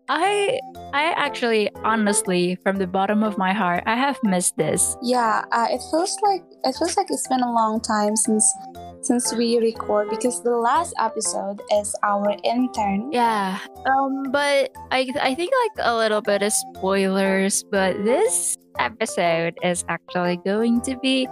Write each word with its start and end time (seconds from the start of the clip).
I 0.10 0.60
I 0.94 1.14
actually 1.16 1.72
honestly 1.84 2.58
from 2.62 2.76
the 2.76 2.86
bottom 2.86 3.24
of 3.24 3.38
my 3.38 3.54
heart 3.54 3.84
I 3.88 3.96
have 3.96 4.20
missed 4.24 4.58
this. 4.58 4.98
Yeah, 5.02 5.46
uh, 5.52 5.68
it 5.72 5.82
feels 5.90 6.16
like 6.22 6.44
it 6.64 6.76
feels 6.78 6.96
like 6.98 7.08
it's 7.10 7.28
been 7.28 7.42
a 7.42 7.52
long 7.54 7.82
time 7.82 8.16
since 8.16 8.46
since 9.06 9.34
we 9.34 9.58
record 9.60 10.10
because 10.10 10.42
the 10.42 10.58
last 10.58 10.94
episode 11.00 11.62
is 11.72 11.96
our 12.04 12.36
intern. 12.44 13.12
Yeah. 13.12 13.60
Um 13.86 14.32
but 14.32 14.72
I 14.92 15.08
I 15.22 15.36
think 15.36 15.54
like 15.66 15.86
a 15.86 15.96
little 15.96 16.22
bit 16.22 16.42
of 16.42 16.52
spoilers, 16.52 17.64
but 17.72 18.04
this 18.04 18.58
episode 18.80 19.58
is 19.64 19.86
actually 19.88 20.38
going 20.46 20.82
to 20.82 20.98
be 20.98 21.28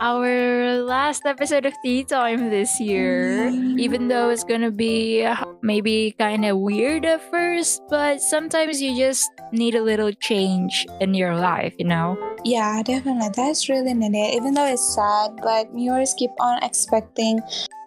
our 0.00 0.78
last 0.82 1.26
episode 1.26 1.66
of 1.66 1.74
Tea 1.82 2.04
Time 2.04 2.50
this 2.50 2.80
year. 2.80 3.50
Mm. 3.50 3.78
Even 3.80 4.08
though 4.08 4.30
it's 4.30 4.44
gonna 4.44 4.70
be 4.70 5.24
uh, 5.24 5.44
maybe 5.62 6.14
kind 6.18 6.44
of 6.44 6.58
weird 6.58 7.04
at 7.04 7.22
first, 7.30 7.82
but 7.88 8.20
sometimes 8.20 8.80
you 8.80 8.96
just 8.96 9.30
need 9.52 9.74
a 9.74 9.82
little 9.82 10.12
change 10.12 10.86
in 11.00 11.14
your 11.14 11.36
life, 11.36 11.74
you 11.78 11.84
know? 11.84 12.16
Yeah, 12.44 12.82
definitely. 12.82 13.30
That's 13.34 13.68
really 13.68 13.94
needed. 13.94 14.34
Even 14.34 14.54
though 14.54 14.66
it's 14.66 14.94
sad, 14.94 15.38
but 15.42 15.70
viewers 15.74 16.14
keep 16.16 16.30
on 16.40 16.62
expecting 16.62 17.40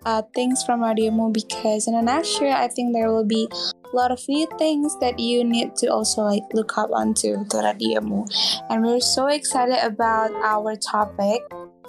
uh, 0.06 0.22
things 0.34 0.64
from 0.64 0.84
our 0.84 0.94
Radiomu 0.94 1.34
because 1.34 1.88
in 1.88 1.94
the 1.94 2.02
next 2.02 2.42
year, 2.42 2.52
I 2.52 2.68
think 2.68 2.94
there 2.94 3.12
will 3.12 3.26
be 3.26 3.48
a 3.52 3.96
lot 3.96 4.12
of 4.12 4.20
new 4.28 4.48
things 4.58 4.98
that 5.00 5.20
you 5.20 5.44
need 5.44 5.76
to 5.78 5.88
also 5.88 6.22
like 6.24 6.44
look 6.54 6.78
up 6.78 6.90
onto 6.92 7.46
to 7.46 7.58
Radiomu. 7.58 8.28
And 8.70 8.84
we're 8.84 9.00
so 9.00 9.28
excited 9.28 9.78
about 9.84 10.32
our 10.44 10.76
topic 10.76 11.42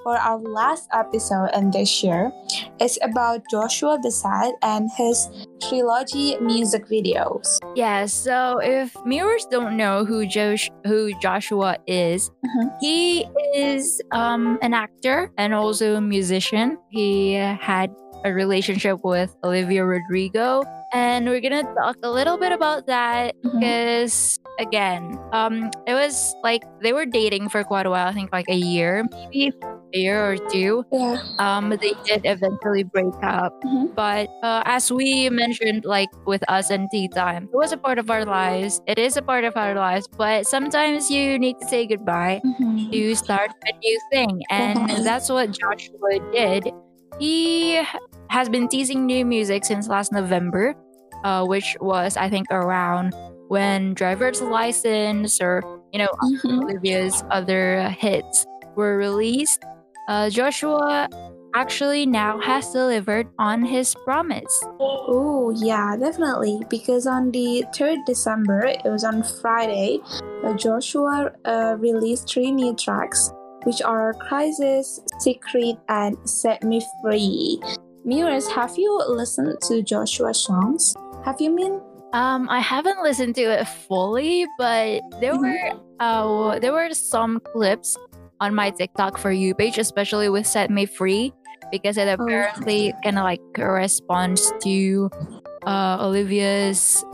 for 0.03 0.17
our 0.17 0.39
last 0.39 0.89
episode 0.92 1.48
in 1.55 1.70
this 1.70 2.03
year. 2.03 2.31
It's 2.81 2.98
about 3.03 3.42
Joshua 3.50 3.98
Bassett 4.03 4.55
and 4.62 4.91
his 4.97 5.28
trilogy 5.69 6.36
music 6.41 6.86
videos. 6.89 7.58
Yeah, 7.75 8.06
so 8.06 8.58
if 8.62 8.95
viewers 9.06 9.47
don't 9.50 9.77
know 9.77 10.05
who 10.05 10.27
Josh 10.27 10.70
who 10.86 11.12
Joshua 11.20 11.77
is, 11.86 12.30
Mhm. 12.45 12.70
he 12.80 13.25
is 13.55 14.00
um 14.12 14.58
an 14.62 14.75
actor 14.75 15.30
and 15.39 15.55
also 15.55 15.97
a 15.97 16.00
musician. 16.00 16.78
He 16.91 17.34
had 17.34 17.91
a 18.24 18.32
relationship 18.32 18.98
with 19.04 19.34
Olivia 19.44 19.84
Rodrigo 19.84 20.62
and 20.92 21.26
we're 21.26 21.40
gonna 21.40 21.62
talk 21.80 21.96
a 22.02 22.10
little 22.10 22.36
bit 22.36 22.52
about 22.52 22.86
that 22.86 23.34
because 23.42 24.38
again 24.60 25.18
um 25.32 25.70
it 25.86 25.94
was 25.94 26.34
like 26.44 26.62
they 26.82 26.92
were 26.92 27.06
dating 27.06 27.48
for 27.48 27.64
quite 27.64 27.86
a 27.86 27.90
while 27.90 28.06
i 28.06 28.12
think 28.12 28.30
like 28.30 28.44
a 28.50 28.54
year 28.54 29.02
maybe 29.10 29.50
a 29.94 29.98
year 29.98 30.20
or 30.32 30.36
two. 30.50 30.84
Yeah. 30.92 31.16
um 31.38 31.70
they 31.70 31.92
did 32.04 32.20
eventually 32.24 32.82
break 32.84 33.12
up. 33.22 33.52
Mhm. 33.64 33.94
but 33.94 34.28
uh, 34.42 34.62
as 34.66 34.92
we 34.92 35.28
mentioned 35.30 35.84
like 35.84 36.08
with 36.26 36.44
us 36.48 36.68
and 36.70 36.88
tea 36.92 37.08
time 37.08 37.44
it 37.52 37.56
was 37.56 37.72
a 37.72 37.76
part 37.78 37.98
of 37.98 38.10
our 38.10 38.24
lives. 38.24 38.80
It 38.86 38.98
is 38.98 39.16
a 39.16 39.22
part 39.22 39.44
of 39.44 39.56
our 39.56 39.74
lives 39.74 40.06
but 40.16 40.46
sometimes 40.46 41.10
you 41.10 41.38
need 41.38 41.56
to 41.61 41.66
say 41.68 41.86
goodbye 41.86 42.40
Mhm. 42.44 42.92
to 42.92 43.14
start 43.16 43.50
a 43.64 43.72
new 43.84 43.98
thing. 44.12 44.42
And 44.50 45.05
that's 45.06 45.28
what 45.30 45.50
joshua 45.56 46.20
did. 46.32 46.68
He 47.18 47.80
has 48.32 48.48
been 48.48 48.66
teasing 48.68 49.04
new 49.06 49.24
music 49.24 49.64
since 49.64 49.88
last 49.88 50.10
november 50.12 50.74
uh, 51.24 51.44
which 51.44 51.76
was 51.80 52.16
i 52.16 52.28
think 52.28 52.46
around 52.50 53.12
when 53.48 53.92
driver's 53.94 54.40
license 54.40 55.40
or 55.40 55.60
you 55.92 55.98
know 56.00 56.08
Mhm. 56.24 56.64
olivia's 56.64 57.22
other 57.30 57.88
hits 58.00 58.46
were 58.76 58.96
released 58.96 59.60
uh, 60.08 60.30
joshua 60.30 61.08
actually 61.54 62.06
now 62.08 62.40
has 62.40 62.72
delivered 62.72 63.28
on 63.38 63.62
his 63.62 63.94
promise 64.08 64.50
Oh, 65.14 65.50
yeah, 65.50 65.94
definitely. 66.00 66.62
Because 66.70 67.06
on 67.06 67.30
the 67.32 67.64
3rd 67.76 67.98
December, 68.06 68.64
it 68.72 68.88
was 68.88 69.04
on 69.04 69.20
Friday, 69.22 70.00
uh, 70.42 70.54
Joshua 70.56 71.30
uh, 71.44 71.76
released 71.78 72.30
three 72.32 72.50
new 72.50 72.72
tracks, 72.74 73.28
which 73.64 73.82
are 73.82 74.14
Crisis, 74.26 75.00
Secret, 75.20 75.76
and 75.90 76.16
Set 76.24 76.64
Me 76.64 76.80
Free. 77.02 77.60
Viewers, 78.05 78.48
have 78.51 78.74
you 78.77 78.90
listened 79.08 79.61
to 79.68 79.83
Joshua's 79.83 80.42
songs? 80.42 80.95
Have 81.24 81.40
you 81.40 81.55
been? 81.55 81.80
Um, 82.13 82.48
I 82.51 82.58
haven't 82.61 83.02
listened 83.02 83.35
to 83.36 83.42
it 83.42 83.64
fully, 83.67 84.46
but 84.58 85.01
there 85.20 85.35
Mhm. 85.35 85.40
were 85.40 85.80
uh 86.01 86.58
there 86.58 86.73
were 86.73 86.91
some 86.92 87.39
clips 87.55 87.96
on 88.41 88.55
my 88.55 88.70
TikTok 88.70 89.18
for 89.18 89.30
you 89.30 89.55
page, 89.55 89.79
especially 89.79 90.29
with 90.29 90.46
Set 90.46 90.68
Me 90.70 90.85
Free, 90.85 91.33
because 91.70 91.96
it 91.96 92.08
apparently 92.08 92.92
kind 93.05 93.18
of 93.18 93.24
like 93.24 93.41
corresponds 93.55 94.52
to 94.67 95.08
uh 95.64 95.98
Olivia's 96.02 97.05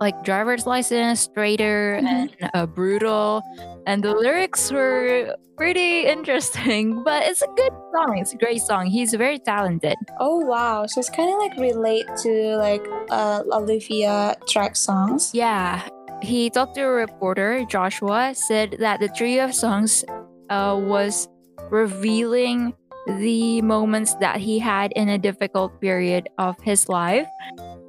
like 0.00 0.22
driver's 0.24 0.66
license, 0.66 1.20
straighter 1.20 1.98
Mhm. 2.02 2.06
and 2.06 2.50
uh, 2.54 2.66
brutal, 2.66 3.42
and 3.86 4.02
the 4.02 4.14
lyrics 4.14 4.70
were 4.70 5.34
pretty 5.56 6.06
interesting. 6.06 7.02
But 7.08 7.26
it's 7.26 7.42
a 7.42 7.50
good 7.56 7.72
song. 7.94 8.18
It's 8.18 8.32
a 8.32 8.38
great 8.38 8.62
song. 8.62 8.86
He's 8.86 9.12
very 9.14 9.38
talented. 9.38 9.96
Oh, 10.20 10.38
wow. 10.38 10.86
So 10.86 11.00
it's 11.00 11.10
kind 11.10 11.30
of 11.30 11.38
like 11.38 11.58
relate 11.58 12.06
to 12.22 12.56
like 12.56 12.84
uh, 13.10 13.42
Olivia 13.50 14.36
track 14.46 14.76
songs. 14.76 15.30
Yeah, 15.34 15.82
he 16.22 16.50
talked 16.50 16.74
to 16.76 16.82
a 16.82 16.90
reporter, 16.90 17.64
Joshua, 17.66 18.34
said 18.34 18.76
that 18.78 19.00
the 19.00 19.08
trio 19.08 19.44
of 19.46 19.54
songs 19.54 20.04
uh, 20.50 20.78
was 20.78 21.26
revealing 21.70 22.72
the 23.18 23.62
moments 23.62 24.14
that 24.20 24.36
he 24.36 24.58
had 24.58 24.92
in 24.92 25.08
a 25.08 25.18
difficult 25.18 25.80
period 25.80 26.28
of 26.38 26.54
his 26.62 26.88
life. 26.88 27.26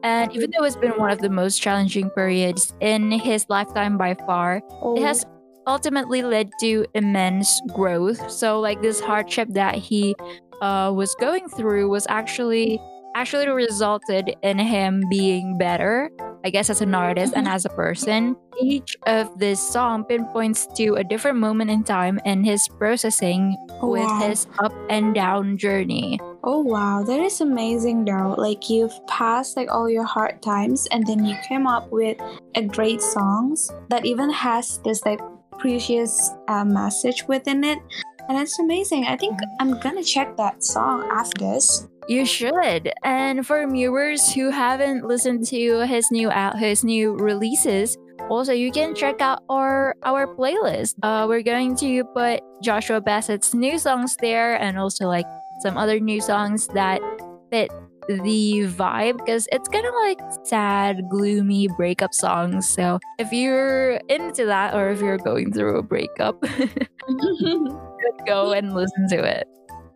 And 0.04 0.34
even 0.36 0.52
though 0.58 0.66
it's 0.66 0.76
been 0.76 0.92
one 0.98 1.12
of 1.12 1.20
the 1.20 1.30
most 1.30 1.62
challenging 1.62 2.10
periods 2.12 2.74
in 2.80 3.12
his 3.12 3.46
lifetime 3.50 3.98
by 3.98 4.14
far, 4.14 4.62
Oh, 4.82 4.96
it 4.96 5.04
has 5.04 5.26
ultimately 5.68 6.22
led 6.22 6.50
to 6.62 6.86
immense 6.96 7.62
growth. 7.74 8.32
So, 8.32 8.60
like 8.60 8.82
this 8.82 9.00
hardship 9.00 9.50
that 9.52 9.76
he 9.76 10.16
uh, 10.62 10.92
was 10.96 11.14
going 11.16 11.50
through 11.50 11.90
was 11.90 12.06
actually 12.10 12.80
actually 13.16 13.50
resulted 13.50 14.36
in 14.42 14.60
him 14.60 15.04
being 15.10 15.58
better. 15.58 16.10
I 16.44 16.50
guess 16.50 16.70
as 16.70 16.82
an 16.82 16.96
artist 16.96 17.34
and 17.36 17.48
as 17.48 17.66
a 17.66 17.70
person, 17.70 18.36
each 18.62 18.96
of 19.08 19.38
this 19.40 19.60
song 19.60 20.06
pinpoints 20.06 20.68
to 20.78 20.96
a 20.96 21.04
different 21.04 21.38
moment 21.38 21.70
in 21.70 21.84
time 21.84 22.20
in 22.26 22.44
his 22.44 22.68
processing 22.68 23.58
with 23.82 24.10
his 24.22 24.48
up 24.60 24.74
and 24.90 25.14
down 25.14 25.58
journey. 25.58 26.20
Oh 26.44 26.62
wow, 26.62 27.04
that 27.04 27.20
is 27.20 27.42
amazing 27.42 28.06
though. 28.06 28.36
Like 28.38 28.70
you've 28.70 28.96
passed 29.08 29.58
like 29.58 29.70
all 29.70 29.90
your 29.90 30.06
hard 30.06 30.42
times 30.42 30.88
and 30.92 31.06
then 31.06 31.26
you 31.26 31.36
came 31.48 31.68
up 31.68 31.92
with 31.92 32.18
a 32.56 32.64
great 32.64 33.02
songs 33.02 33.72
that 33.90 34.06
even 34.06 34.32
has 34.32 34.80
this 34.80 35.04
like 35.06 35.20
precious 35.60 36.32
uh, 36.48 36.64
message 36.64 37.28
within 37.28 37.64
it. 37.64 37.80
And 38.30 38.38
it's 38.38 38.60
amazing. 38.60 39.06
I 39.06 39.18
think 39.18 39.40
I'm 39.60 39.80
gonna 39.80 40.04
check 40.04 40.38
that 40.38 40.64
song 40.64 41.10
after 41.12 41.40
this. 41.40 41.88
You 42.08 42.26
should. 42.26 42.92
And 43.04 43.46
for 43.46 43.68
viewers 43.68 44.32
who 44.34 44.50
haven't 44.50 45.04
listened 45.06 45.46
to 45.48 45.86
his 45.86 46.10
new 46.12 46.30
out 46.30 46.58
his 46.58 46.84
new 46.84 47.14
releases, 47.14 47.98
also 48.30 48.54
you 48.54 48.72
can 48.72 48.94
check 48.94 49.20
out 49.20 49.42
our 49.50 49.96
our 50.04 50.28
playlist. 50.36 50.94
Uh, 51.02 51.26
we're 51.28 51.42
going 51.42 51.76
to 51.78 52.04
put 52.14 52.42
Joshua 52.62 53.02
Bassett's 53.02 53.54
new 53.54 53.80
songs 53.80 54.16
there, 54.22 54.62
and 54.62 54.78
also 54.78 55.08
like 55.08 55.26
some 55.62 55.76
other 55.76 56.00
new 56.00 56.22
songs 56.22 56.68
that 56.74 57.02
fit 57.50 57.72
the 58.10 58.66
vibe 58.66 59.18
because 59.18 59.48
it's 59.52 59.70
kind 59.70 59.86
of 59.86 59.94
like 60.04 60.20
sad, 60.44 61.08
gloomy 61.10 61.68
breakup 61.68 62.14
songs. 62.14 62.68
So 62.68 63.00
if 63.20 63.32
you're 63.32 64.02
into 64.10 64.46
that, 64.46 64.74
or 64.74 64.90
if 64.90 65.00
you're 65.00 65.18
going 65.18 65.54
through 65.54 65.78
a 65.78 65.84
breakup, 65.84 66.42
go 68.26 68.52
and 68.54 68.74
listen 68.74 69.08
to 69.10 69.24
it. 69.24 69.48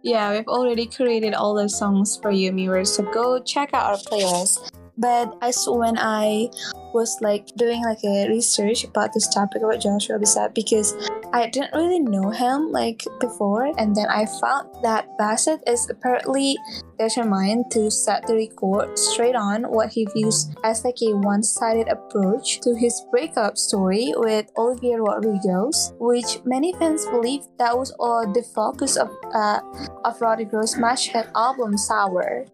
Yeah, 0.03 0.33
we've 0.33 0.47
already 0.47 0.85
created 0.85 1.33
all 1.33 1.55
those 1.55 1.77
songs 1.77 2.19
for 2.21 2.29
you, 2.29 2.51
viewers. 2.51 2.93
So 2.93 3.03
go 3.11 3.41
check 3.41 3.73
out 3.73 3.91
our 3.91 3.97
playlist. 3.97 4.69
But 4.97 5.33
as 5.41 5.65
when 5.67 5.97
I 5.97 6.49
was 6.93 7.17
like 7.21 7.47
doing 7.55 7.83
like 7.83 8.03
a 8.03 8.27
research 8.29 8.83
about 8.83 9.13
this 9.13 9.27
topic 9.33 9.61
about 9.61 9.81
Joshua 9.81 10.19
Bassett 10.19 10.53
because 10.53 10.93
I 11.33 11.47
didn't 11.47 11.73
really 11.73 11.99
know 11.99 12.29
him 12.29 12.71
like 12.71 13.03
before, 13.19 13.71
and 13.77 13.95
then 13.95 14.07
I 14.07 14.25
found 14.39 14.69
that 14.83 15.17
Bassett 15.17 15.61
is 15.67 15.89
apparently 15.89 16.57
determined 16.99 17.71
to 17.71 17.89
set 17.89 18.25
the 18.27 18.35
record 18.35 18.97
straight 18.97 19.35
on 19.35 19.63
what 19.63 19.89
he 19.89 20.05
views 20.13 20.53
as 20.63 20.83
like 20.85 21.01
a 21.01 21.15
one-sided 21.15 21.87
approach 21.87 22.61
to 22.61 22.75
his 22.75 23.01
breakup 23.11 23.57
story 23.57 24.13
with 24.15 24.51
Olivia 24.57 25.01
Rodrigo's, 25.01 25.93
which 25.99 26.39
many 26.45 26.73
fans 26.73 27.05
believe 27.07 27.41
that 27.57 27.77
was 27.77 27.91
all 27.99 28.31
the 28.31 28.43
focus 28.53 28.97
of 28.97 29.09
uh, 29.33 29.59
of 30.05 30.21
Rodrigo's 30.21 30.71
smash 30.71 31.07
hit 31.07 31.27
album 31.35 31.77
Sour. 31.77 32.45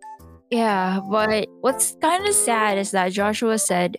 Yeah, 0.49 0.99
but 1.11 1.47
what's 1.61 1.95
kind 2.01 2.25
of 2.25 2.33
sad 2.33 2.77
is 2.79 2.91
that 2.91 3.11
Joshua 3.11 3.59
said 3.59 3.97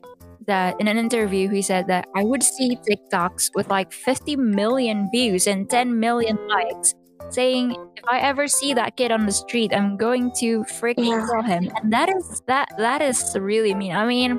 that 0.50 0.74
in 0.80 0.88
an 0.88 0.98
interview, 0.98 1.48
he 1.48 1.62
said 1.62 1.86
that 1.86 2.06
I 2.14 2.24
would 2.24 2.42
see 2.42 2.76
TikToks 2.76 3.50
with 3.54 3.70
like 3.70 3.92
50 3.92 4.36
million 4.36 5.08
views 5.14 5.46
and 5.46 5.70
10 5.70 5.98
million 5.98 6.36
likes 6.48 6.94
saying 7.30 7.72
if 7.96 8.04
I 8.10 8.18
ever 8.18 8.48
see 8.48 8.74
that 8.74 8.96
kid 8.96 9.12
on 9.12 9.24
the 9.26 9.32
street, 9.32 9.72
I'm 9.72 9.96
going 9.96 10.32
to 10.42 10.64
freaking 10.64 11.06
Yeah. 11.14 11.26
kill 11.30 11.42
him. 11.42 11.70
And 11.80 11.92
that 11.92 12.08
is 12.10 12.42
that 12.46 12.68
that 12.78 13.00
is 13.02 13.36
really 13.38 13.74
mean. 13.74 13.92
I 13.94 14.04
mean, 14.06 14.38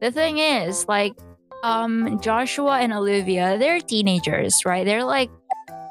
the 0.00 0.10
thing 0.12 0.38
is, 0.38 0.84
like, 0.88 1.14
um, 1.64 2.20
Joshua 2.20 2.78
and 2.78 2.92
Olivia, 2.92 3.56
they're 3.58 3.80
teenagers, 3.80 4.64
right? 4.66 4.84
They're 4.84 5.04
like 5.04 5.30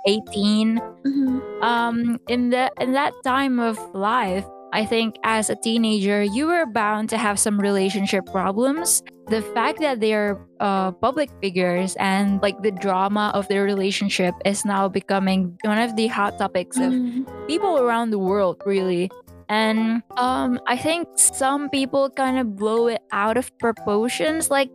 18. 0.08 0.80
Mhm. 1.06 1.42
Um, 1.64 2.20
in 2.30 2.50
the 2.52 2.72
in 2.80 2.94
that 2.94 3.14
time 3.24 3.60
of 3.60 3.78
life, 3.96 4.46
I 4.74 4.86
think 4.86 5.16
as 5.24 5.50
a 5.50 5.56
teenager, 5.56 6.24
you 6.24 6.48
were 6.48 6.66
bound 6.66 7.10
to 7.10 7.18
have 7.18 7.40
some 7.40 7.60
relationship 7.60 8.26
problems. 8.32 9.02
The 9.28 9.42
fact 9.42 9.80
that 9.80 10.00
they're 10.00 10.40
uh, 10.60 10.92
public 10.92 11.30
figures 11.42 11.96
and 12.00 12.42
like 12.42 12.62
the 12.62 12.72
drama 12.72 13.32
of 13.34 13.48
their 13.48 13.64
relationship 13.64 14.34
is 14.46 14.66
now 14.66 14.88
becoming 14.88 15.58
one 15.64 15.78
of 15.80 15.96
the 15.96 16.08
hot 16.08 16.38
topics 16.38 16.78
of 16.78 16.92
Mhm. 16.94 17.26
people 17.48 17.80
around 17.80 18.12
the 18.12 18.20
world, 18.20 18.62
really. 18.66 19.10
And 19.50 20.04
um, 20.18 20.60
I 20.68 20.76
think 20.76 21.08
some 21.16 21.70
people 21.70 22.10
kind 22.10 22.38
of 22.38 22.56
blow 22.56 22.88
it 22.88 23.02
out 23.12 23.38
of 23.38 23.52
proportions. 23.60 24.52
Like 24.52 24.70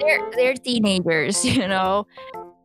they're 0.00 0.20
they're 0.36 0.54
teenagers, 0.54 1.44
you 1.48 1.66
know. 1.68 2.06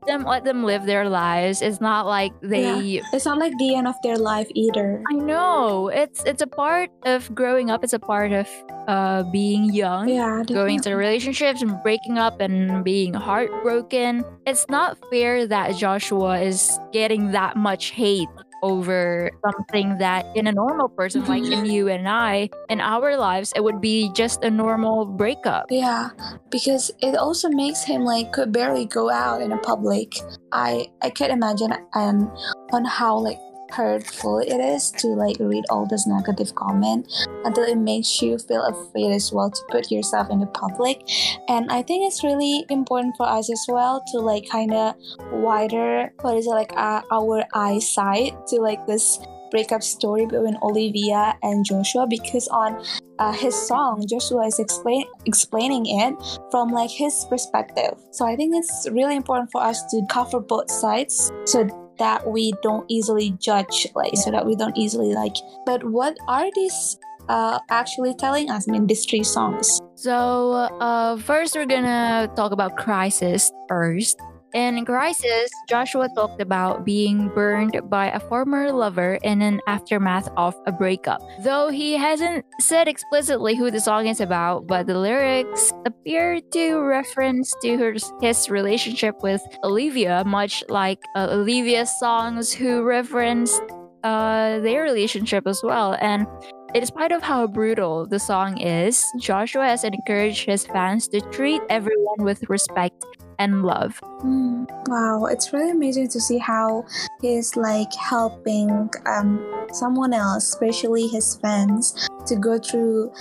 Them 0.07 0.23
let 0.23 0.43
them 0.43 0.63
live 0.63 0.85
their 0.85 1.09
lives. 1.09 1.61
It's 1.61 1.81
not 1.81 2.05
like 2.07 2.31
they 2.41 3.01
It's 3.13 3.25
not 3.25 3.37
like 3.37 3.53
the 3.59 3.75
end 3.75 3.87
of 3.87 3.95
their 4.01 4.17
life 4.17 4.47
either. 4.55 5.03
I 5.11 5.15
know 5.15 5.89
it's 5.89 6.23
it's 6.23 6.41
a 6.41 6.47
part 6.47 6.89
of 7.03 7.33
growing 7.35 7.69
up. 7.69 7.83
It's 7.83 7.93
a 7.93 7.99
part 7.99 8.31
of 8.31 8.47
uh, 8.87 9.23
being 9.31 9.73
young, 9.73 10.09
Yeah, 10.09 10.43
going 10.47 10.75
into 10.75 10.95
relationships 10.95 11.61
and 11.61 11.81
breaking 11.83 12.17
up 12.17 12.41
and 12.41 12.83
being 12.83 13.13
heartbroken. 13.13 14.23
It's 14.47 14.65
not 14.69 14.97
fair 15.11 15.45
that 15.45 15.75
Joshua 15.75 16.39
is 16.41 16.79
getting 16.91 17.31
that 17.31 17.55
much 17.55 17.91
hate 17.91 18.29
over 18.61 19.31
something 19.43 19.97
that 19.97 20.25
in 20.35 20.47
a 20.47 20.51
normal 20.51 20.89
person 20.89 21.23
like 21.25 21.43
mm-hmm. 21.43 21.53
in 21.53 21.65
you 21.65 21.87
and 21.87 22.07
I 22.07 22.49
in 22.69 22.79
our 22.81 23.17
lives 23.17 23.53
it 23.55 23.63
would 23.63 23.81
be 23.81 24.11
just 24.13 24.43
a 24.43 24.49
normal 24.49 25.05
breakup. 25.05 25.67
Yeah, 25.69 26.09
because 26.49 26.91
it 27.01 27.15
also 27.15 27.49
makes 27.49 27.83
him 27.83 28.03
like 28.03 28.31
could 28.31 28.51
barely 28.51 28.85
go 28.85 29.09
out 29.09 29.41
in 29.41 29.51
a 29.51 29.57
public. 29.57 30.19
I 30.51 30.87
I 31.01 31.09
could 31.09 31.31
imagine 31.31 31.73
and 31.93 32.29
on 32.71 32.85
how 32.85 33.17
like 33.17 33.39
hurtful 33.71 34.39
it 34.39 34.59
is 34.59 34.91
to 34.91 35.07
like 35.07 35.37
read 35.39 35.63
all 35.69 35.85
this 35.85 36.07
negative 36.07 36.53
comment 36.55 37.11
until 37.45 37.63
it 37.63 37.77
makes 37.77 38.21
you 38.21 38.37
feel 38.37 38.63
afraid 38.63 39.11
as 39.11 39.31
well 39.31 39.49
to 39.49 39.61
put 39.69 39.91
yourself 39.91 40.29
in 40.29 40.39
the 40.39 40.47
public. 40.47 41.01
And 41.47 41.71
I 41.71 41.81
think 41.81 42.07
it's 42.07 42.23
really 42.23 42.65
important 42.69 43.15
for 43.17 43.27
us 43.27 43.51
as 43.51 43.65
well 43.67 44.03
to 44.11 44.19
like 44.19 44.49
kind 44.49 44.73
of 44.73 44.95
wider 45.31 46.11
what 46.21 46.37
is 46.37 46.47
it 46.47 46.51
like 46.51 46.73
uh, 46.75 47.01
our 47.11 47.43
eyesight 47.53 48.33
to 48.47 48.57
like 48.57 48.85
this 48.87 49.19
breakup 49.51 49.81
story 49.81 50.25
between 50.25 50.57
Olivia 50.61 51.35
and 51.41 51.65
Joshua 51.65 52.05
because 52.07 52.47
on 52.49 52.83
uh, 53.17 53.33
his 53.33 53.55
song 53.55 54.05
Joshua 54.07 54.45
is 54.45 54.59
explain 54.59 55.05
explaining 55.25 55.85
it 55.87 56.13
from 56.51 56.69
like 56.69 56.91
his 56.91 57.25
perspective. 57.29 57.93
So 58.11 58.25
I 58.25 58.35
think 58.35 58.55
it's 58.55 58.87
really 58.91 59.15
important 59.15 59.51
for 59.51 59.61
us 59.61 59.83
to 59.91 60.01
cover 60.09 60.39
both 60.39 60.69
sides 60.69 61.31
so 61.45 61.88
that 61.99 62.25
we 62.25 62.53
don't 62.63 62.85
easily 62.89 63.31
judge 63.39 63.87
like 63.95 64.15
so 64.15 64.31
that 64.31 64.45
we 64.45 64.55
don't 64.55 64.77
easily 64.77 65.13
like 65.13 65.35
but 65.65 65.83
what 65.83 66.17
are 66.27 66.49
these 66.55 66.97
uh, 67.29 67.59
actually 67.69 68.13
telling 68.15 68.49
us 68.49 68.67
I 68.67 68.71
mean 68.71 68.87
these 68.87 69.05
three 69.05 69.23
songs 69.23 69.79
So, 69.99 70.53
uh, 70.79 71.17
first, 71.17 71.55
we're 71.55 71.67
gonna 71.67 72.31
talk 72.35 72.53
about 72.53 72.77
Crisis 72.77 73.51
first. 73.67 74.17
In 74.53 74.83
Crisis, 74.83 75.51
Joshua 75.69 76.09
talked 76.15 76.41
about 76.41 76.83
being 76.83 77.29
burned 77.35 77.79
by 77.87 78.07
a 78.07 78.19
former 78.19 78.71
lover 78.71 79.19
in 79.21 79.43
an 79.43 79.61
aftermath 79.67 80.27
of 80.37 80.55
a 80.65 80.71
breakup. 80.71 81.21
Though 81.43 81.69
he 81.69 81.93
hasn't 81.93 82.45
said 82.59 82.87
explicitly 82.87 83.53
who 83.53 83.69
the 83.69 83.79
song 83.79 84.07
is 84.07 84.19
about, 84.19 84.65
but 84.65 84.87
the 84.87 84.97
lyrics 84.97 85.71
appear 85.85 86.41
to 86.53 86.79
reference 86.79 87.53
to 87.61 87.77
her, 87.77 87.93
his 88.21 88.49
relationship 88.49 89.21
with 89.21 89.41
Olivia, 89.63 90.23
much 90.25 90.63
like 90.67 91.03
uh, 91.15 91.27
Olivia's 91.29 91.91
songs 91.99 92.51
who 92.51 92.81
referenced 92.81 93.61
uh, 94.03 94.57
their 94.59 94.81
relationship 94.81 95.45
as 95.45 95.61
well. 95.61 95.95
And 96.01 96.25
in 96.73 96.85
spite 96.85 97.11
of 97.11 97.23
how 97.23 97.47
brutal 97.47 98.05
the 98.05 98.19
song 98.19 98.59
is, 98.59 99.05
Joshua 99.19 99.65
has 99.65 99.83
encouraged 99.83 100.45
his 100.45 100.65
fans 100.65 101.07
to 101.09 101.19
treat 101.31 101.61
everyone 101.69 102.23
with 102.23 102.47
respect 102.49 103.03
and 103.39 103.63
love. 103.63 103.99
Mm, 104.21 104.67
wow, 104.87 105.25
it's 105.25 105.51
really 105.53 105.71
amazing 105.71 106.09
to 106.09 106.19
see 106.19 106.37
how 106.37 106.85
he's 107.21 107.55
like 107.55 107.93
helping 107.95 108.89
um, 109.05 109.65
someone 109.71 110.13
else, 110.13 110.43
especially 110.43 111.07
his 111.07 111.37
fans, 111.37 112.07
to 112.27 112.35
go 112.35 112.59
through 112.59 113.11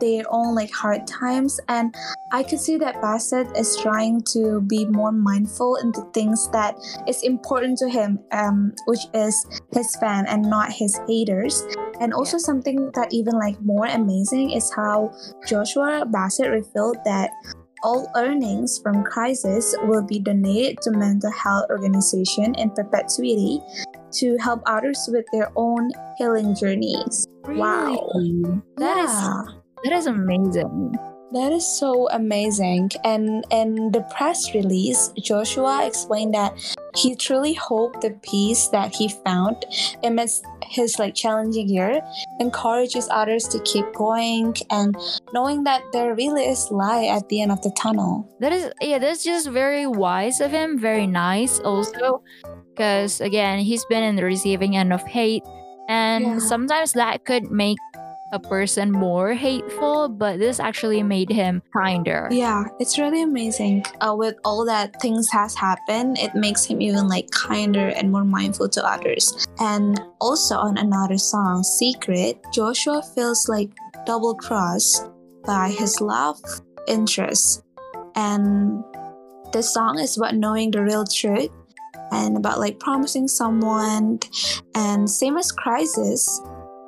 their 0.00 0.24
own 0.30 0.54
like 0.54 0.70
hard 0.70 1.06
times. 1.06 1.58
And 1.68 1.94
I 2.32 2.42
could 2.42 2.60
see 2.60 2.76
that 2.76 3.00
Bassett 3.00 3.56
is 3.56 3.76
trying 3.80 4.22
to 4.32 4.60
be 4.60 4.84
more 4.86 5.12
mindful 5.12 5.76
into 5.76 6.02
things 6.12 6.50
that 6.50 6.76
is 7.08 7.22
important 7.22 7.78
to 7.78 7.88
him, 7.88 8.18
um, 8.32 8.74
which 8.86 9.06
is 9.14 9.46
his 9.72 9.96
fan 9.96 10.26
and 10.26 10.42
not 10.42 10.72
his 10.72 10.98
haters. 11.08 11.62
And 12.00 12.12
also 12.12 12.38
something 12.38 12.90
that 12.94 13.12
even 13.12 13.34
like 13.34 13.60
more 13.62 13.86
amazing 13.86 14.50
is 14.50 14.70
how 14.74 15.14
Joshua 15.46 16.04
Bassett 16.06 16.50
revealed 16.50 16.98
that 17.04 17.30
all 17.84 18.10
earnings 18.16 18.80
from 18.82 19.04
Crisis 19.04 19.76
will 19.84 20.02
be 20.02 20.18
donated 20.18 20.80
to 20.82 20.90
mental 20.90 21.30
health 21.30 21.66
organization 21.70 22.54
in 22.56 22.70
perpetuity 22.70 23.60
to 24.12 24.36
help 24.38 24.62
others 24.66 24.98
with 25.12 25.26
their 25.32 25.52
own 25.54 25.90
healing 26.16 26.54
journeys. 26.56 27.26
Wow. 27.44 28.10
Really? 28.16 28.62
That 28.78 28.96
is 28.98 29.12
Yeah. 29.12 29.42
that 29.84 29.92
is 29.92 30.06
amazing. 30.06 30.96
That 31.32 31.52
is 31.52 31.66
so 31.66 32.08
amazing. 32.10 32.90
And 33.02 33.44
in 33.50 33.90
the 33.90 34.02
press 34.16 34.54
release, 34.54 35.10
Joshua 35.20 35.84
explained 35.84 36.32
that 36.34 36.54
he 36.94 37.16
truly 37.16 37.54
hoped 37.54 38.02
the 38.02 38.10
peace 38.22 38.68
that 38.68 38.94
he 38.94 39.08
found 39.26 39.66
amidst 40.04 40.44
his 40.62 40.96
like 40.98 41.14
challenging 41.14 41.68
year 41.68 42.00
encourages 42.40 43.08
others 43.10 43.44
to 43.48 43.60
keep 43.62 43.84
going 43.94 44.54
and 44.70 44.96
knowing 45.32 45.64
that 45.64 45.82
there 45.92 46.14
really 46.14 46.44
is 46.44 46.68
light 46.70 47.08
at 47.08 47.28
the 47.28 47.40
end 47.42 47.52
of 47.52 47.60
the 47.62 47.70
tunnel. 47.78 48.28
That 48.40 48.52
is 48.52 48.70
yeah, 48.80 48.98
that's 48.98 49.22
just 49.24 49.48
very 49.48 49.86
wise 49.86 50.40
of 50.40 50.50
him, 50.50 50.78
very 50.78 51.06
nice 51.06 51.60
also. 51.60 52.22
Because 52.74 53.20
again, 53.20 53.60
he's 53.60 53.84
been 53.86 54.02
in 54.02 54.16
the 54.16 54.24
receiving 54.24 54.76
end 54.76 54.92
of 54.92 55.02
hate. 55.02 55.42
And 55.88 56.24
Yeah. 56.24 56.38
sometimes 56.38 56.92
that 56.94 57.24
could 57.24 57.50
make 57.50 57.78
a 58.34 58.38
person 58.40 58.90
more 58.90 59.32
hateful, 59.32 60.08
but 60.08 60.40
this 60.40 60.58
actually 60.58 61.02
made 61.04 61.30
him 61.30 61.62
kinder. 61.72 62.28
Yeah, 62.32 62.64
it's 62.80 62.98
really 62.98 63.22
amazing. 63.22 63.84
Uh, 64.00 64.14
with 64.18 64.34
all 64.44 64.66
that 64.66 65.00
things 65.00 65.30
has 65.30 65.54
happened, 65.54 66.18
it 66.18 66.34
makes 66.34 66.64
him 66.64 66.82
even 66.82 67.06
like 67.06 67.30
kinder 67.30 67.88
and 67.88 68.10
more 68.10 68.24
mindful 68.24 68.68
to 68.70 68.84
others. 68.84 69.46
And 69.60 70.00
also 70.20 70.56
on 70.56 70.76
another 70.76 71.16
song, 71.16 71.62
Secret, 71.62 72.44
Joshua 72.52 73.02
feels 73.14 73.48
like 73.48 73.70
double 74.04 74.34
crossed 74.34 75.08
by 75.44 75.70
his 75.70 76.00
love 76.00 76.40
interest. 76.88 77.62
And 78.16 78.82
this 79.52 79.72
song 79.72 80.00
is 80.00 80.16
about 80.16 80.34
knowing 80.34 80.72
the 80.72 80.82
real 80.82 81.04
truth 81.04 81.50
and 82.10 82.36
about 82.36 82.58
like 82.58 82.80
promising 82.80 83.28
someone 83.28 84.18
and 84.74 85.08
same 85.08 85.36
as 85.36 85.52
crisis 85.52 86.40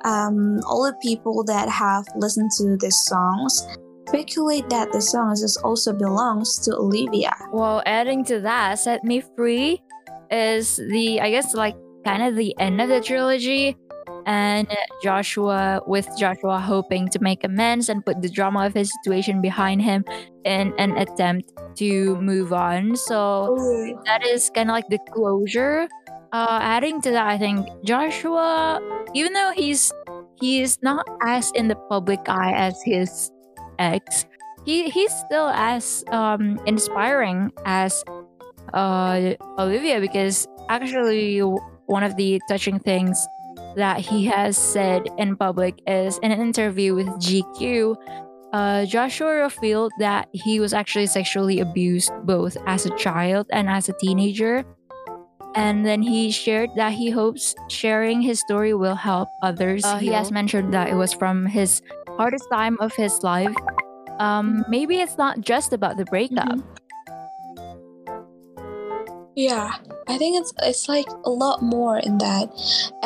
um, 0.07 0.61
all 0.65 0.83
the 0.83 0.97
people 1.01 1.43
that 1.43 1.67
have 1.67 2.05
listened 2.15 2.51
to 2.57 2.77
these 2.77 2.95
songs 3.05 3.67
speculate 4.07 4.69
that 4.69 4.89
the 4.93 5.01
song 5.01 5.35
also 5.63 5.91
belongs 5.91 6.57
to 6.59 6.73
Olivia. 6.75 7.35
Well, 7.51 7.83
adding 7.85 8.23
to 8.25 8.39
that, 8.39 8.79
Set 8.79 9.03
Me 9.03 9.21
Free 9.35 9.83
is 10.31 10.77
the, 10.77 11.19
I 11.19 11.29
guess, 11.29 11.53
like 11.53 11.75
kind 12.05 12.23
of 12.23 12.37
the 12.37 12.55
end 12.57 12.79
of 12.79 12.87
the 12.87 13.01
trilogy. 13.01 13.75
And 14.25 14.67
Joshua, 15.03 15.81
with 15.87 16.07
Joshua 16.17 16.59
hoping 16.59 17.09
to 17.09 17.19
make 17.19 17.43
amends 17.43 17.89
and 17.89 18.05
put 18.05 18.21
the 18.21 18.29
drama 18.29 18.65
of 18.65 18.73
his 18.73 18.91
situation 19.01 19.41
behind 19.41 19.81
him 19.81 20.03
in 20.43 20.73
an 20.77 20.97
attempt 20.97 21.51
to 21.77 22.15
move 22.21 22.51
on. 22.51 22.95
So 22.95 23.55
that 24.05 24.25
is 24.25 24.49
kind 24.53 24.69
of 24.69 24.73
like 24.73 24.87
the 24.89 24.99
closure. 25.13 25.87
Uh, 26.37 26.59
adding 26.61 27.01
to 27.01 27.09
that, 27.09 27.25
I 27.25 27.35
think 27.39 27.65
Joshua, 27.83 28.77
even 29.15 29.33
though 29.33 29.51
he's 29.57 29.91
he's 30.39 30.77
not 30.83 31.01
as 31.25 31.49
in 31.57 31.67
the 31.67 31.73
public 31.89 32.19
eye 32.29 32.53
as 32.53 32.77
his 32.85 33.31
ex, 33.79 34.23
he 34.63 34.87
he's 34.87 35.09
still 35.25 35.49
as 35.49 36.05
um 36.13 36.61
inspiring 36.67 37.49
as 37.65 38.03
uh 38.75 39.33
Olivia 39.57 39.99
because 39.99 40.45
actually 40.69 41.39
one 41.89 42.03
of 42.03 42.15
the 42.17 42.39
touching 42.47 42.77
things 42.77 43.17
that 43.75 43.97
he 43.97 44.25
has 44.29 44.61
said 44.61 45.09
in 45.17 45.35
public 45.37 45.81
is 45.87 46.19
in 46.21 46.29
an 46.29 46.39
interview 46.39 46.93
with 46.93 47.07
GQ 47.17 47.97
uh, 48.53 48.85
Joshua 48.85 49.43
revealed 49.43 49.91
that 49.99 50.29
he 50.31 50.59
was 50.59 50.73
actually 50.73 51.07
sexually 51.07 51.59
abused 51.59 52.11
both 52.23 52.55
as 52.65 52.85
a 52.85 52.95
child 52.95 53.47
and 53.51 53.69
as 53.69 53.89
a 53.89 53.93
teenager. 53.99 54.63
And 55.57 55.83
then 55.83 56.03
he 56.03 56.29
shared 56.29 56.69
that 56.75 56.93
he 56.93 57.09
hopes 57.09 57.55
sharing 57.67 58.21
his 58.21 58.39
story 58.39 58.77
will 58.77 58.93
help 58.93 59.27
others. 59.41 59.83
Uh, 59.83 59.97
he 59.97 60.13
has 60.13 60.31
mentioned 60.31 60.71
that 60.73 60.87
it 60.87 60.93
was 60.93 61.13
from 61.13 61.47
his 61.47 61.81
hardest 62.15 62.45
time 62.53 62.77
of 62.79 62.93
his 62.93 63.23
life. 63.23 63.57
Um, 64.19 64.63
maybe 64.69 65.01
it's 65.01 65.17
not 65.17 65.41
just 65.41 65.73
about 65.73 65.97
the 65.97 66.05
breakup. 66.05 66.45
Mhm. 66.45 66.61
Yeah, 69.37 69.69
I 70.07 70.17
think 70.17 70.41
it's 70.41 70.53
it's 70.65 70.89
like 70.89 71.05
a 71.25 71.29
lot 71.29 71.61
more 71.61 72.01
in 72.01 72.17
that, 72.17 72.49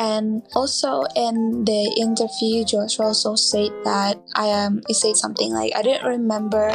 and 0.00 0.40
also 0.56 1.04
in 1.14 1.64
the 1.68 1.92
interview, 2.00 2.64
Joshua 2.64 3.12
also 3.12 3.36
said 3.36 3.68
that 3.84 4.16
I 4.32 4.46
am. 4.48 4.80
Um, 4.80 4.82
he 4.88 4.94
said 4.94 5.16
something 5.20 5.52
like 5.52 5.76
I 5.76 5.82
didn't 5.82 6.08
remember 6.08 6.72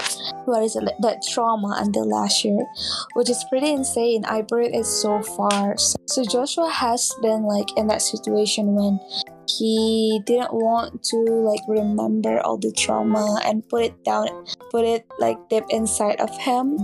what 0.48 0.63
is 0.63 0.75
it 0.75 0.89
that 1.01 1.24
trauma 1.27 1.75
until 1.80 2.08
last 2.08 2.44
year, 2.44 2.66
which 3.13 3.30
is 3.30 3.44
pretty 3.50 3.72
insane. 3.72 4.25
I 4.25 4.42
buried 4.42 4.74
it 4.74 4.86
so 4.86 5.22
far. 5.22 5.77
So, 5.77 5.98
so 6.06 6.24
Joshua 6.24 6.70
has 6.70 7.13
been 7.22 7.44
like 7.44 7.68
in 7.77 7.88
that 7.88 8.01
situation 8.01 8.74
when 8.74 9.00
he 9.48 10.22
didn't 10.25 10.54
want 10.54 11.04
to 11.04 11.18
like 11.18 11.62
remember 11.68 12.39
all 12.42 12.58
the 12.58 12.72
trauma 12.72 13.39
and 13.46 13.68
put 13.70 13.86
it 13.86 14.04
down 14.04 14.27
put 14.72 14.84
it 14.84 15.06
like 15.20 15.38
deep 15.48 15.63
inside 15.70 16.20
of 16.20 16.30
him 16.38 16.77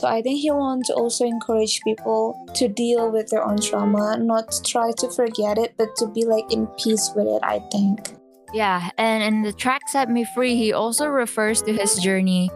so 0.00 0.06
I 0.06 0.22
think 0.22 0.40
he 0.40 0.50
wants 0.50 0.88
to 0.88 0.94
also 0.94 1.24
encourage 1.24 1.80
people 1.82 2.46
to 2.54 2.68
deal 2.68 3.10
with 3.10 3.30
their 3.30 3.44
own 3.44 3.60
trauma, 3.60 4.16
not 4.16 4.52
to 4.52 4.62
try 4.62 4.92
to 4.98 5.10
forget 5.10 5.58
it, 5.58 5.74
but 5.76 5.96
to 5.96 6.06
be 6.06 6.24
like 6.24 6.52
in 6.52 6.68
peace 6.78 7.10
with 7.16 7.26
it, 7.26 7.40
I 7.42 7.58
think. 7.72 8.14
Yeah, 8.54 8.90
and 8.96 9.24
in 9.24 9.42
the 9.42 9.52
track 9.52 9.82
Set 9.88 10.08
Me 10.08 10.24
Free, 10.36 10.54
he 10.54 10.72
also 10.72 11.06
refers 11.06 11.62
to 11.62 11.72
his 11.72 11.96
journey 11.96 12.48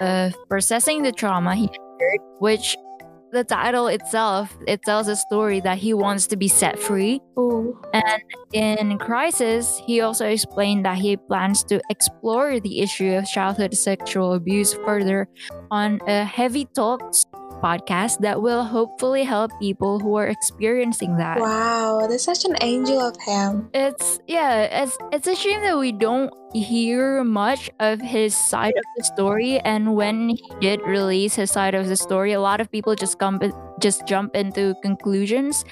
of 0.00 0.34
processing 0.48 1.02
the 1.02 1.12
trauma 1.12 1.54
he 1.54 1.64
endured, 1.64 2.20
which 2.38 2.76
the 3.32 3.44
title 3.44 3.86
itself 3.86 4.56
it 4.66 4.82
tells 4.82 5.06
a 5.06 5.14
story 5.14 5.60
that 5.60 5.78
he 5.78 5.94
wants 5.94 6.26
to 6.26 6.36
be 6.36 6.48
set 6.48 6.78
free 6.78 7.20
Ooh. 7.38 7.80
and 7.92 8.22
in 8.52 8.98
crisis 8.98 9.80
he 9.86 10.00
also 10.00 10.26
explained 10.26 10.84
that 10.84 10.98
he 10.98 11.16
plans 11.16 11.62
to 11.64 11.80
explore 11.90 12.58
the 12.58 12.80
issue 12.80 13.12
of 13.12 13.24
childhood 13.26 13.74
sexual 13.74 14.32
abuse 14.34 14.74
further 14.84 15.28
on 15.70 16.00
a 16.08 16.24
heavy 16.24 16.66
talks 16.74 17.24
podcast 17.62 18.18
that 18.20 18.40
will 18.42 18.64
hopefully 18.64 19.22
help 19.24 19.50
people 19.60 19.98
who 20.00 20.14
are 20.16 20.26
experiencing 20.26 21.16
that. 21.16 21.38
Wow, 21.40 22.06
that's 22.08 22.24
such 22.24 22.44
an 22.44 22.56
angel 22.60 22.98
of 23.00 23.16
him. 23.26 23.70
It's 23.74 24.18
yeah, 24.26 24.82
it's 24.82 24.96
it's 25.12 25.26
a 25.28 25.34
shame 25.36 25.60
that 25.62 25.78
we 25.78 25.92
don't 25.92 26.32
hear 26.54 27.22
much 27.24 27.70
of 27.80 28.00
his 28.00 28.34
side 28.36 28.74
of 28.76 28.84
the 28.96 29.04
story 29.04 29.60
and 29.60 29.94
when 29.94 30.30
he 30.30 30.42
did 30.60 30.80
release 30.82 31.34
his 31.36 31.50
side 31.50 31.74
of 31.74 31.86
the 31.88 31.96
story, 31.96 32.32
a 32.32 32.40
lot 32.40 32.60
of 32.60 32.70
people 32.70 32.94
just 32.94 33.18
come 33.18 33.38
just 33.80 34.06
jump 34.06 34.34
into 34.34 34.74
conclusions 34.82 35.64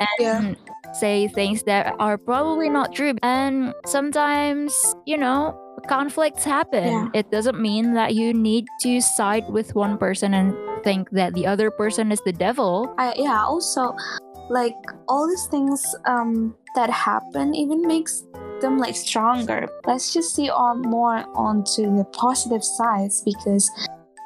and 0.00 0.08
Yeah. 0.18 0.54
say 0.92 1.28
things 1.28 1.62
that 1.64 1.94
are 1.98 2.18
probably 2.18 2.68
not 2.68 2.92
true. 2.92 3.14
And 3.22 3.74
sometimes, 3.86 4.74
you 5.06 5.16
know, 5.16 5.54
conflicts 5.88 6.44
happen. 6.44 6.84
Yeah. 6.84 7.08
It 7.14 7.30
doesn't 7.30 7.60
mean 7.60 7.94
that 7.94 8.14
you 8.14 8.32
need 8.32 8.66
to 8.82 9.00
side 9.00 9.44
with 9.48 9.74
one 9.74 9.98
person 9.98 10.34
and 10.34 10.54
think 10.82 11.10
that 11.10 11.34
the 11.34 11.46
other 11.46 11.70
person 11.70 12.12
is 12.12 12.20
the 12.24 12.32
devil. 12.32 12.94
I, 12.98 13.14
yeah, 13.16 13.44
also, 13.44 13.94
like 14.50 14.74
all 15.08 15.28
these 15.28 15.46
things 15.46 15.82
um, 16.06 16.54
that 16.74 16.90
happen 16.90 17.54
even 17.54 17.86
makes 17.86 18.24
them 18.60 18.78
like 18.78 18.96
stronger. 18.96 19.68
Let's 19.86 20.12
just 20.12 20.34
see 20.34 20.50
on 20.50 20.82
more 20.82 21.24
onto 21.34 21.96
the 21.96 22.04
positive 22.04 22.64
sides 22.64 23.22
because 23.24 23.70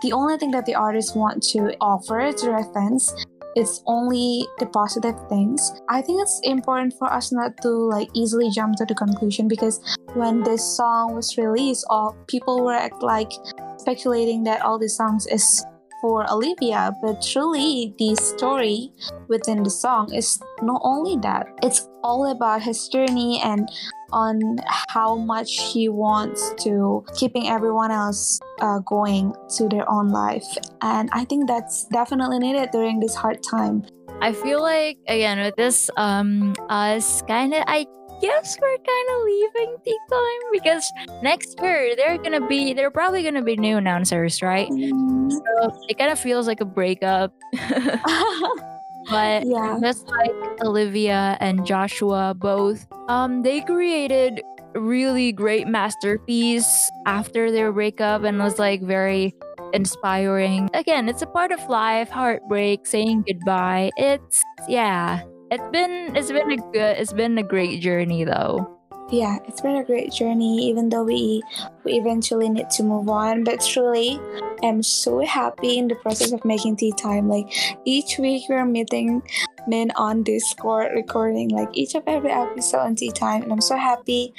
the 0.03 0.13
only 0.13 0.37
thing 0.39 0.51
that 0.53 0.67
the 0.67 0.75
artists 0.75 1.15
want 1.15 1.43
to 1.55 1.77
offer 1.81 2.33
to 2.33 2.47
their 2.47 2.65
fans 2.73 3.13
is 3.59 3.83
only 3.87 4.47
the 4.59 4.67
positive 4.67 5.17
things. 5.29 5.73
I 5.89 6.01
think 6.01 6.23
it's 6.23 6.41
important 6.45 6.95
for 6.99 7.13
us 7.13 7.33
not 7.33 7.61
to 7.63 7.69
like 7.69 8.09
easily 8.15 8.51
jump 8.51 8.77
to 8.77 8.87
the 8.87 8.95
conclusion 8.95 9.49
because 9.49 9.81
when 10.15 10.43
this 10.43 10.65
song 10.65 11.15
was 11.15 11.37
released, 11.37 11.85
all 11.91 12.17
people 12.29 12.65
were 12.65 12.89
like 13.01 13.33
speculating 13.77 14.45
that 14.45 14.63
all 14.63 14.79
the 14.79 14.89
songs 14.89 15.27
is 15.27 15.65
for 16.01 16.31
Olivia, 16.31 16.93
but 17.03 17.23
truly 17.23 17.95
the 17.99 18.15
story 18.17 18.93
within 19.29 19.63
the 19.63 19.71
song 19.71 20.13
is 20.15 20.41
not 20.63 20.81
only 20.85 21.17
that. 21.23 21.47
It's 21.63 21.89
all 22.03 22.31
about 22.31 22.63
his 22.63 22.89
journey 22.89 23.41
and 23.43 23.69
on 24.13 24.59
how 24.89 25.17
much 25.17 25.73
he 25.73 25.89
wants 25.89 26.55
to 26.65 27.05
keeping 27.17 27.49
everyone 27.49 27.91
else 27.91 28.41
uh, 28.61 28.79
going 28.81 29.35
to 29.57 29.69
their 29.69 29.89
own 29.91 30.09
life 30.09 30.47
and 30.81 31.11
i 31.13 31.25
think 31.27 31.47
that's 31.47 31.85
definitely 31.93 32.39
needed 32.39 32.71
during 32.73 32.99
this 33.01 33.15
hard 33.15 33.43
time 33.43 33.85
I 34.21 34.33
feel 34.33 34.61
like 34.61 34.99
again 35.07 35.39
with 35.39 35.55
this 35.55 35.91
um 35.97 36.55
us 36.69 37.23
kind 37.23 37.55
of 37.55 37.63
I 37.69 37.87
guess 38.21 38.59
we're 38.61 38.77
kind 38.77 39.09
of 39.11 39.25
leaving 39.25 39.77
tea 39.85 39.99
time 40.11 40.53
because 40.53 40.93
next 41.23 41.59
year 41.61 41.95
they're 41.97 42.19
gonna 42.19 42.47
be 42.47 42.73
they're 42.73 42.91
probably 42.91 43.23
gonna 43.23 43.43
be 43.43 43.57
new 43.57 43.77
announcers, 43.77 44.43
right? 44.43 44.69
So 44.69 45.79
it 45.89 45.99
kind 45.99 46.11
of 46.11 46.19
feels 46.19 46.47
like 46.47 46.61
a 46.61 46.65
breakup, 46.65 47.33
but 49.11 49.47
yeah 49.47 49.79
just 49.81 50.07
like 50.09 50.33
Olivia 50.63 51.37
and 51.41 51.65
Joshua 51.67 52.35
both, 52.37 52.87
um, 53.09 53.43
they 53.43 53.61
created 53.61 54.43
really 54.75 55.33
great 55.33 55.67
masterpiece 55.67 56.91
after 57.07 57.51
their 57.51 57.73
breakup 57.73 58.25
and 58.25 58.39
was 58.39 58.59
like 58.59 58.83
very 58.83 59.35
inspiring. 59.73 60.69
Again, 60.75 61.09
it's 61.09 61.23
a 61.23 61.27
part 61.27 61.53
of 61.53 61.61
life, 61.69 62.11
heartbreak, 62.11 62.87
saying 62.87 63.25
goodbye. 63.27 63.91
It's 63.97 64.43
yeah. 64.69 65.23
It's 65.51 65.65
been 65.73 66.15
it's 66.17 66.31
been 66.31 66.51
a 66.51 66.57
good 66.57 66.97
it's 67.01 67.13
been 67.13 67.39
a 67.39 67.43
great 67.43 67.81
journey 67.81 68.25
though. 68.25 68.79
yeah 69.11 69.39
it's 69.49 69.63
been 69.63 69.77
a 69.77 69.85
great 69.85 70.13
journey 70.13 70.69
even 70.69 70.91
though 70.93 71.05
we 71.05 71.41
we 71.85 71.97
eventually 71.97 72.49
need 72.51 72.69
to 72.69 72.83
move 72.83 73.09
on 73.09 73.45
but 73.45 73.57
truly 73.65 74.21
i'm 74.63 74.83
so 74.83 75.25
happy 75.25 75.79
in 75.81 75.89
the 75.89 75.95
process 76.05 76.33
of 76.33 76.45
making 76.45 76.77
tea 76.77 76.93
time 76.93 77.27
like 77.29 77.49
each 77.89 78.19
week 78.19 78.45
we're 78.53 78.69
meeting 78.69 79.23
men 79.67 79.89
on 79.97 80.23
discord 80.23 80.93
recording 80.93 81.49
like 81.49 81.73
each 81.73 81.95
of 81.95 82.05
every 82.07 82.29
episode 82.31 82.85
on 82.85 82.95
tea 82.95 83.11
time 83.11 83.41
and 83.41 83.51
i'm 83.51 83.65
so 83.65 83.77
happy 83.81 84.35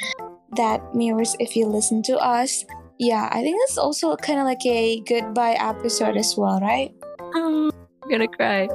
that 0.55 0.77
mirrors 0.93 1.35
if 1.39 1.55
you 1.55 1.65
listen 1.65 2.03
to 2.03 2.13
us 2.21 2.63
yeah 2.99 3.27
i 3.33 3.41
think 3.41 3.57
it's 3.65 3.79
also 3.79 4.15
kind 4.17 4.37
of 4.37 4.45
like 4.45 4.61
a 4.67 5.01
goodbye 5.09 5.57
episode 5.57 6.15
as 6.15 6.37
well 6.37 6.61
right 6.61 6.93
I'm 7.33 7.71
gonna 8.09 8.27
cry. 8.27 8.69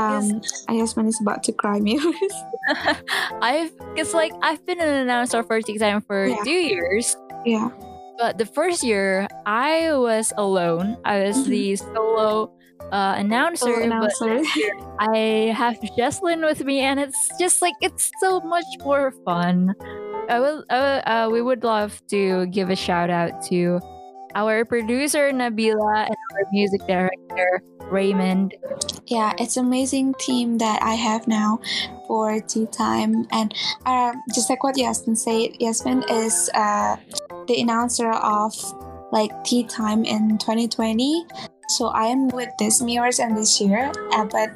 Um 0.00 0.40
i 0.68 0.76
guess 0.76 0.96
man 0.96 1.06
is 1.06 1.20
about 1.20 1.42
to 1.42 1.52
cry 1.52 1.78
mirrors 1.80 2.34
I've 3.42 3.72
it's 3.96 4.14
like 4.14 4.32
I've 4.42 4.64
been 4.66 4.80
an 4.80 4.94
announcer 5.04 5.42
for 5.42 5.60
time 5.60 6.00
for 6.02 6.26
Yeah. 6.26 6.42
two 6.44 6.50
years. 6.72 7.16
yeah 7.44 7.68
But 8.18 8.36
the 8.38 8.46
first 8.46 8.84
year 8.84 9.26
I 9.46 9.96
was 9.96 10.32
alone. 10.36 10.96
I 11.04 11.24
was 11.24 11.36
Mhm. 11.40 11.48
the 11.48 11.76
solo 11.76 12.52
uh, 12.92 13.14
announcer, 13.16 13.64
so 13.64 13.74
but 13.80 13.82
announcer 13.88 14.42
I 15.00 15.54
have 15.56 15.76
Jesslyn 15.96 16.44
with 16.44 16.60
me, 16.64 16.80
and 16.84 17.00
it's 17.00 17.16
just 17.40 17.62
like 17.62 17.74
it's 17.80 18.10
so 18.20 18.40
much 18.44 18.68
more 18.84 19.12
fun. 19.24 19.72
I 20.28 20.36
will. 20.38 20.64
Uh, 20.68 21.00
uh, 21.06 21.28
we 21.32 21.40
would 21.40 21.64
love 21.64 21.96
to 22.12 22.46
give 22.52 22.68
a 22.70 22.76
shout 22.76 23.08
out 23.10 23.32
to 23.48 23.80
our 24.34 24.64
producer 24.64 25.32
Nabila 25.32 26.06
and 26.06 26.16
our 26.34 26.44
music 26.52 26.80
director 26.86 27.62
Raymond. 27.90 28.54
yeah 29.06 29.32
it's 29.38 29.56
amazing 29.56 30.14
team 30.14 30.58
that 30.58 30.82
i 30.82 30.94
have 30.94 31.26
now 31.26 31.58
for 32.06 32.40
tea 32.40 32.66
time 32.66 33.26
and 33.32 33.54
um, 33.86 34.14
just 34.34 34.48
like 34.48 34.62
what 34.62 34.76
yasmin 34.76 35.16
said 35.16 35.50
yasmin 35.58 36.04
is 36.08 36.50
uh, 36.54 36.96
the 37.48 37.60
announcer 37.60 38.10
of 38.10 38.54
like 39.12 39.32
tea 39.44 39.64
time 39.64 40.04
in 40.04 40.38
2020 40.38 41.26
so 41.68 41.88
i 41.88 42.04
am 42.06 42.28
with 42.28 42.48
this 42.58 42.80
mirrors 42.80 43.18
and 43.18 43.36
this 43.36 43.60
year 43.60 43.90
uh, 44.12 44.24
but 44.24 44.50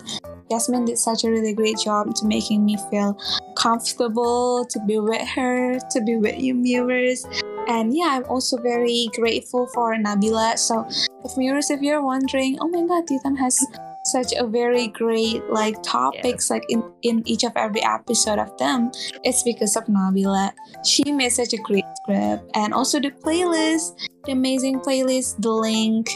yasmin 0.51 0.85
did 0.85 0.99
such 0.99 1.25
a 1.25 1.31
really 1.31 1.53
great 1.53 1.79
job 1.79 2.15
to 2.15 2.27
making 2.27 2.65
me 2.65 2.77
feel 2.91 3.19
comfortable 3.57 4.65
to 4.67 4.79
be 4.87 4.99
with 4.99 5.27
her 5.29 5.79
to 5.91 6.01
be 6.03 6.17
with 6.17 6.39
you 6.39 6.61
viewers. 6.63 7.27
and 7.69 7.97
yeah 7.97 8.09
i'm 8.13 8.25
also 8.25 8.61
very 8.61 9.09
grateful 9.15 9.67
for 9.75 9.95
nabila. 9.97 10.59
So 10.59 10.87
if 11.25 11.37
mirrors 11.37 11.71
if 11.71 11.81
you're 11.81 12.03
wondering 12.03 12.59
oh 12.61 12.69
my 12.69 12.87
god 12.87 13.05
time 13.23 13.37
has 13.37 13.59
such 14.05 14.35
a 14.37 14.47
very 14.47 14.89
great 14.89 15.43
like 15.49 15.83
topics 15.83 16.51
like 16.51 16.65
in, 16.69 16.83
in 17.03 17.27
each 17.27 17.43
of 17.43 17.53
every 17.57 17.83
episode 17.83 18.39
of 18.39 18.55
them 18.59 18.91
it's 19.25 19.43
because 19.43 19.77
of 19.77 19.85
Nabila. 19.85 20.53
She 20.85 21.11
made 21.11 21.31
such 21.31 21.55
a 21.55 21.57
great 21.57 21.85
script. 22.03 22.45
And 22.55 22.75
also 22.75 23.01
the 23.01 23.11
playlist 23.11 23.97
the 24.25 24.33
amazing 24.33 24.81
playlist 24.81 25.41
the 25.41 25.51
link 25.51 26.11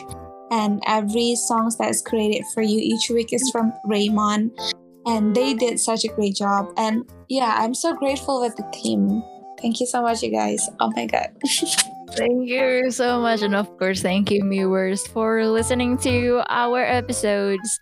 and 0.51 0.83
every 0.87 1.35
songs 1.35 1.77
that 1.79 1.91
is 1.91 2.03
created 2.03 2.45
for 2.55 2.63
you 2.63 2.79
each 2.79 3.11
week 3.11 3.33
is 3.33 3.49
from 3.51 3.73
Raymond 3.85 4.53
and 5.07 5.35
they 5.35 5.55
did 5.55 5.81
such 5.81 6.05
a 6.05 6.09
great 6.09 6.35
job 6.35 6.73
and 6.77 7.09
yeah 7.29 7.57
I'm 7.59 7.75
so 7.75 7.95
grateful 7.95 8.41
with 8.41 8.57
the 8.57 8.65
team 8.73 9.23
thank 9.61 9.81
you 9.81 9.87
so 9.87 10.03
much 10.03 10.23
you 10.23 10.31
guys 10.31 10.69
oh 10.81 10.93
my 10.95 11.07
god 11.07 11.31
Thank 12.13 12.49
you 12.49 12.91
so 12.91 13.21
much. 13.21 13.43
And 13.43 13.55
of 13.55 13.69
course, 13.79 14.01
thank 14.01 14.31
you, 14.31 14.43
viewers, 14.49 15.07
for 15.07 15.45
listening 15.45 15.99
to 15.99 16.43
our 16.49 16.83
episodes. 16.83 17.81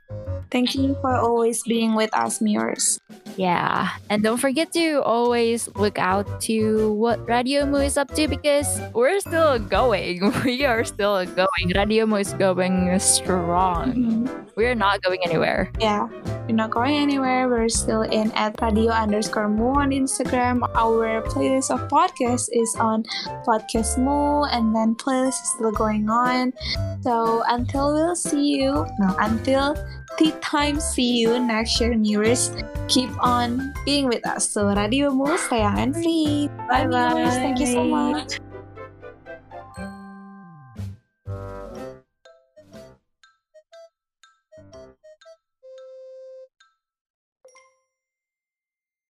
Thank 0.50 0.75
you 0.75 0.96
for 1.00 1.14
always 1.16 1.62
being 1.62 1.94
with 1.94 2.12
us, 2.12 2.40
mirrors. 2.40 2.99
Yeah. 3.37 3.90
And 4.09 4.23
don't 4.23 4.38
forget 4.40 4.73
to 4.73 5.02
always 5.02 5.69
look 5.76 5.99
out 5.99 6.40
to 6.49 6.93
what 6.93 7.21
Radio 7.28 7.66
Mu 7.66 7.78
is 7.85 7.97
up 7.97 8.09
to 8.16 8.28
because 8.28 8.81
we're 8.95 9.21
still 9.21 9.59
going. 9.59 10.33
We 10.47 10.64
are 10.64 10.85
still 10.85 11.25
going. 11.26 11.66
Radio 11.75 12.07
Mu 12.07 12.16
is 12.16 12.33
going 12.35 12.97
strong. 12.99 13.93
Mhm. 13.93 14.47
We 14.57 14.64
are 14.64 14.75
not 14.75 15.02
going 15.02 15.21
anywhere. 15.26 15.69
Yeah, 15.78 16.09
we're 16.49 16.57
not 16.57 16.71
going 16.71 16.97
anywhere. 16.97 17.45
We're 17.49 17.69
still 17.69 18.02
in 18.09 18.33
at 18.33 18.57
radio 18.62 18.88
underscore 18.88 19.49
Mo 19.52 19.76
on 19.85 19.90
Instagram. 19.93 20.64
Our 20.73 21.21
playlist 21.28 21.69
of 21.69 21.85
podcasts 21.93 22.49
is 22.52 22.73
on 22.81 23.05
Podcast 23.45 23.99
Mo, 24.00 24.49
and 24.49 24.73
then 24.73 24.97
playlist 24.97 25.37
is 25.45 25.50
still 25.61 25.73
going 25.76 26.09
on. 26.09 26.57
So 27.05 27.45
until 27.52 27.93
we'll 27.93 28.16
see 28.16 28.57
you, 28.64 28.87
no, 28.97 29.12
until 29.21 29.76
tea 30.16 30.32
time, 30.40 30.80
see 30.80 31.18
you 31.18 31.38
next 31.38 31.80
year, 31.80 31.96
viewers. 31.96 32.50
Keep 32.88 33.11
on 33.23 33.75
being 33.85 34.06
with 34.08 34.26
us. 34.26 34.49
So 34.49 34.75
Radio 34.75 35.11
Mo, 35.11 35.37
stay 35.37 35.61
and 35.61 35.94
free. 35.94 36.49
Bye, 36.68 36.87
viewers. 36.87 37.35
Thank 37.35 37.61
you 37.61 37.66
so 37.66 37.85
much. 37.85 38.40